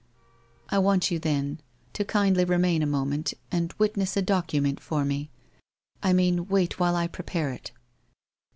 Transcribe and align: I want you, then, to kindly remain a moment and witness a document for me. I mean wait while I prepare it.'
I 0.75 0.79
want 0.79 1.11
you, 1.11 1.19
then, 1.19 1.59
to 1.93 2.03
kindly 2.03 2.43
remain 2.43 2.81
a 2.81 2.87
moment 2.87 3.35
and 3.51 3.71
witness 3.73 4.17
a 4.17 4.23
document 4.23 4.79
for 4.79 5.05
me. 5.05 5.29
I 6.01 6.11
mean 6.11 6.47
wait 6.47 6.79
while 6.79 6.95
I 6.95 7.05
prepare 7.05 7.51
it.' 7.51 7.69